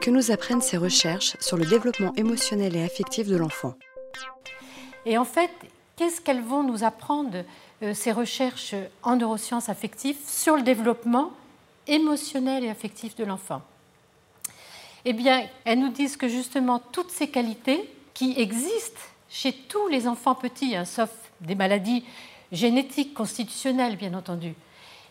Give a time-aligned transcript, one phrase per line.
[0.00, 3.74] Que nous apprennent ces recherches sur le développement émotionnel et affectif de l'enfant
[5.04, 5.50] Et en fait,
[5.96, 7.44] qu'est-ce qu'elles vont nous apprendre,
[7.82, 11.32] euh, ces recherches en neurosciences affectives, sur le développement
[11.86, 13.62] émotionnel et affectif de l'enfant?
[15.04, 20.06] Eh bien, elles nous disent que justement toutes ces qualités qui existent chez tous les
[20.06, 21.10] enfants petits, hein, sauf
[21.40, 22.04] des maladies
[22.52, 24.54] génétiques, constitutionnelles bien entendu,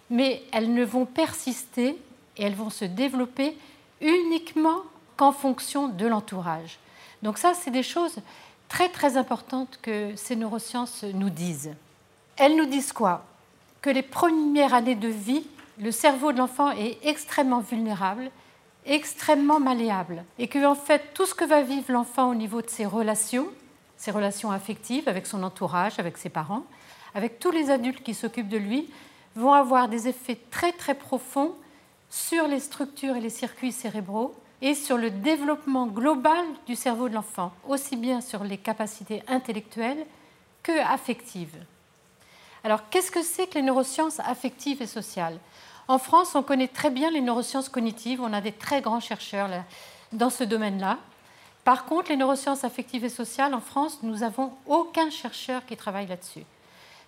[0.09, 1.95] mais elles ne vont persister
[2.37, 3.55] et elles vont se développer
[4.01, 4.81] uniquement
[5.17, 6.79] qu'en fonction de l'entourage.
[7.21, 8.19] Donc ça, c'est des choses
[8.69, 11.75] très très importantes que ces neurosciences nous disent.
[12.37, 13.25] Elles nous disent quoi?
[13.81, 15.45] Que les premières années de vie,
[15.79, 18.29] le cerveau de l'enfant est extrêmement vulnérable,
[18.85, 22.69] extrêmement malléable, et que en fait tout ce que va vivre l'enfant au niveau de
[22.69, 23.47] ses relations,
[23.97, 26.63] ses relations affectives avec son entourage, avec ses parents,
[27.13, 28.89] avec tous les adultes qui s'occupent de lui,
[29.35, 31.53] vont avoir des effets très très profonds
[32.09, 37.13] sur les structures et les circuits cérébraux et sur le développement global du cerveau de
[37.13, 40.05] l'enfant, aussi bien sur les capacités intellectuelles
[40.63, 41.55] que affectives.
[42.63, 45.39] Alors, qu'est-ce que c'est que les neurosciences affectives et sociales?
[45.87, 49.49] En France, on connaît très bien les neurosciences cognitives, on a des très grands chercheurs
[50.11, 50.97] dans ce domaine-là.
[51.63, 56.07] Par contre, les neurosciences affectives et sociales, en France, nous n'avons aucun chercheur qui travaille
[56.07, 56.43] là-dessus.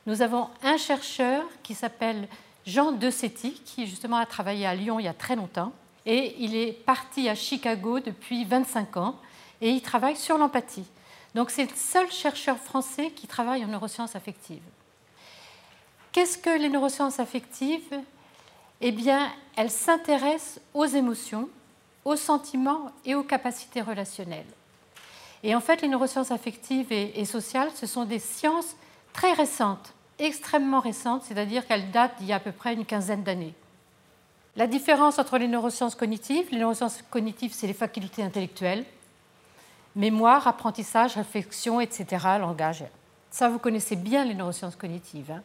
[0.06, 2.28] Nous avons un chercheur qui s'appelle
[2.66, 5.74] Jean Desetti, qui justement a travaillé à Lyon il y a très longtemps,
[6.06, 9.16] et il est parti à Chicago depuis 25 ans,
[9.62, 10.86] et il travaille sur l'empathie.
[11.36, 14.62] Donc c'est le seul chercheur français qui travaille en neurosciences affectives.
[16.12, 18.02] Qu'est-ce que les neurosciences affectives?
[18.82, 21.50] Eh bien, elles s'intéressent aux émotions,
[22.04, 24.44] aux sentiments et aux capacités relationnelles.
[25.44, 28.76] Et en fait, les neurosciences affectives et, et sociales, ce sont des sciences
[29.14, 33.24] très récentes extrêmement récente, c'est-à-dire qu'elle date d'il y a à peu près une quinzaine
[33.24, 33.54] d'années.
[34.56, 38.86] La différence entre les neurosciences cognitives, les neurosciences cognitives, c'est les facultés intellectuelles,
[39.96, 42.06] mémoire, apprentissage, réflexion, etc.,
[42.40, 42.84] langage.
[43.30, 45.32] Ça, vous connaissez bien les neurosciences cognitives.
[45.32, 45.42] Hein.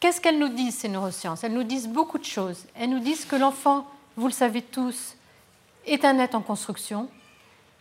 [0.00, 1.44] Qu'est-ce qu'elles nous disent, ces neurosciences?
[1.44, 2.64] Elles nous disent beaucoup de choses.
[2.74, 3.86] Elles nous disent que l'enfant,
[4.16, 5.16] vous le savez tous,
[5.86, 7.08] est un être en construction,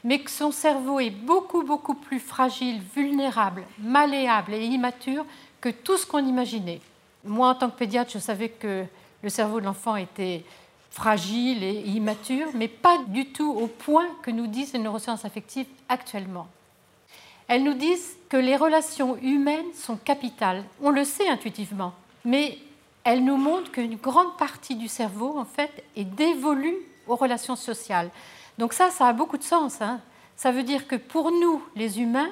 [0.04, 5.26] mais que son cerveau est beaucoup, beaucoup plus fragile, vulnérable, malléable et immature
[5.62, 6.82] que tout ce qu'on imaginait.
[7.24, 8.86] Moi, en tant que pédiatre, je savais que
[9.22, 10.44] le cerveau de l'enfant était
[10.92, 15.68] fragile et immature, mais pas du tout au point que nous disent les neurosciences affectives
[15.88, 16.48] actuellement.
[17.48, 20.64] Elles nous disent que les relations humaines sont capitales.
[20.82, 21.94] On le sait intuitivement,
[22.24, 22.58] mais
[23.04, 26.78] elles nous montrent qu'une grande partie du cerveau, en fait, est dévolue
[27.08, 28.10] aux relations sociales.
[28.58, 29.82] Donc ça, ça a beaucoup de sens.
[29.82, 30.00] Hein.
[30.36, 32.30] Ça veut dire que pour nous, les humains,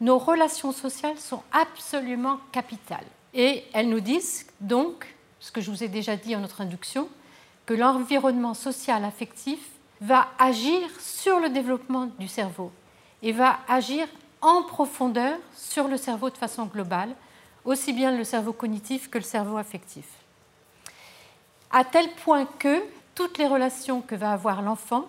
[0.00, 3.06] nos relations sociales sont absolument capitales.
[3.34, 7.08] Et elles nous disent donc, ce que je vous ai déjà dit en notre induction,
[7.66, 9.60] que l'environnement social affectif
[10.00, 12.72] va agir sur le développement du cerveau
[13.22, 14.08] et va agir
[14.40, 17.14] en profondeur sur le cerveau de façon globale,
[17.64, 20.06] aussi bien le cerveau cognitif que le cerveau affectif.
[21.70, 22.82] À tel point que
[23.14, 25.06] toutes les relations que va avoir l'enfant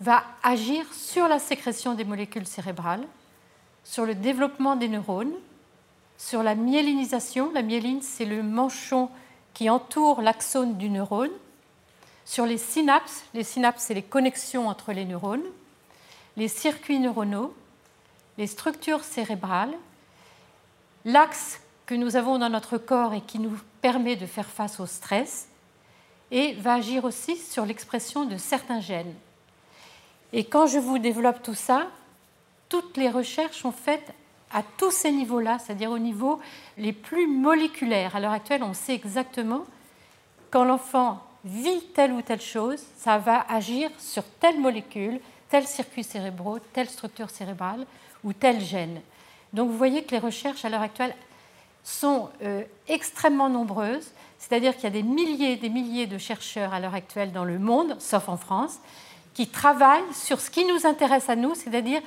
[0.00, 3.06] va agir sur la sécrétion des molécules cérébrales,
[3.84, 5.34] sur le développement des neurones,
[6.18, 7.50] sur la myélinisation.
[7.52, 9.08] La myéline, c'est le manchon
[9.54, 11.30] qui entoure l'axone du neurone.
[12.24, 15.42] Sur les synapses, les synapses, c'est les connexions entre les neurones,
[16.36, 17.54] les circuits neuronaux,
[18.38, 19.74] les structures cérébrales,
[21.04, 24.86] l'axe que nous avons dans notre corps et qui nous permet de faire face au
[24.86, 25.48] stress,
[26.30, 29.14] et va agir aussi sur l'expression de certains gènes.
[30.32, 31.88] Et quand je vous développe tout ça,
[32.72, 34.14] toutes les recherches sont faites
[34.50, 36.40] à tous ces niveaux-là, c'est-à-dire au niveau
[36.78, 38.16] les plus moléculaires.
[38.16, 39.66] À l'heure actuelle, on sait exactement
[40.50, 46.02] quand l'enfant vit telle ou telle chose, ça va agir sur telle molécule, tel circuit
[46.02, 47.84] cérébraux, telle structure cérébrale
[48.24, 49.02] ou tel gène.
[49.52, 51.14] Donc vous voyez que les recherches à l'heure actuelle
[51.84, 56.72] sont euh, extrêmement nombreuses, c'est-à-dire qu'il y a des milliers et des milliers de chercheurs
[56.72, 58.78] à l'heure actuelle dans le monde, sauf en France,
[59.34, 62.00] qui travaillent sur ce qui nous intéresse à nous, c'est-à-dire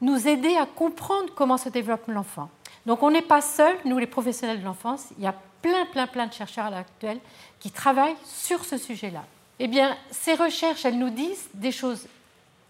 [0.00, 2.50] nous aider à comprendre comment se développe l'enfant.
[2.84, 6.06] Donc on n'est pas seul, nous les professionnels de l'enfance, il y a plein, plein,
[6.06, 7.18] plein de chercheurs à l'heure actuelle
[7.58, 9.24] qui travaillent sur ce sujet-là.
[9.58, 12.06] Eh bien, ces recherches, elles nous disent des choses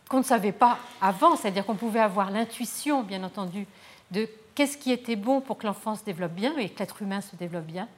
[0.09, 3.67] qu'on ne savait pas avant, c'est-à-dire qu'on pouvait avoir l'intuition, bien entendu,
[4.13, 7.21] de qu'est-ce qui était bon pour que l'enfant se développe bien et que l'être humain
[7.21, 7.89] se développe bien.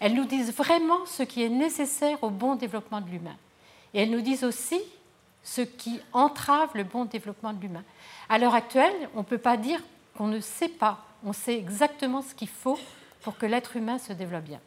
[0.00, 3.36] Elles nous disent vraiment ce qui est nécessaire au bon développement de l'humain.
[3.94, 4.80] Et elles nous disent aussi
[5.42, 7.84] ce qui entrave le bon développement de l'humain.
[8.28, 9.80] À l'heure actuelle, on ne peut pas dire
[10.16, 11.04] qu'on ne sait pas.
[11.24, 12.78] On sait exactement ce qu'il faut
[13.22, 14.60] pour que l'être humain se développe bien.